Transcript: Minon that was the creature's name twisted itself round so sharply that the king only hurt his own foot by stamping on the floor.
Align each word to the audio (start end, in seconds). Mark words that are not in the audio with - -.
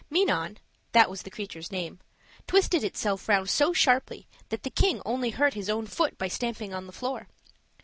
Minon 0.09 0.57
that 0.93 1.11
was 1.11 1.21
the 1.21 1.29
creature's 1.29 1.71
name 1.71 1.99
twisted 2.47 2.83
itself 2.83 3.29
round 3.29 3.51
so 3.51 3.71
sharply 3.71 4.27
that 4.49 4.63
the 4.63 4.71
king 4.71 4.99
only 5.05 5.29
hurt 5.29 5.53
his 5.53 5.69
own 5.69 5.85
foot 5.85 6.17
by 6.17 6.27
stamping 6.27 6.73
on 6.73 6.87
the 6.87 6.91
floor. 6.91 7.27